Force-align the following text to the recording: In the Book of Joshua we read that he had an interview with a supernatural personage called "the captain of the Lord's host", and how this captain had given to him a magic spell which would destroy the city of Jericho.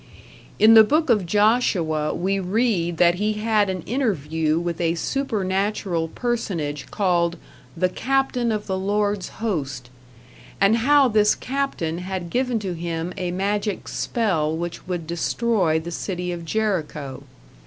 In 0.57 0.73
the 0.73 0.83
Book 0.83 1.11
of 1.11 1.27
Joshua 1.27 2.11
we 2.11 2.39
read 2.39 2.97
that 2.97 3.13
he 3.21 3.33
had 3.33 3.69
an 3.69 3.83
interview 3.83 4.57
with 4.59 4.81
a 4.81 4.95
supernatural 4.95 6.07
personage 6.07 6.87
called 6.89 7.37
"the 7.77 7.87
captain 7.87 8.51
of 8.51 8.65
the 8.65 8.79
Lord's 8.79 9.27
host", 9.45 9.91
and 10.59 10.77
how 10.77 11.07
this 11.07 11.35
captain 11.35 11.99
had 11.99 12.31
given 12.31 12.57
to 12.61 12.73
him 12.73 13.13
a 13.15 13.29
magic 13.29 13.87
spell 13.87 14.57
which 14.57 14.87
would 14.87 15.05
destroy 15.05 15.79
the 15.79 15.91
city 15.91 16.31
of 16.31 16.45
Jericho. 16.45 17.21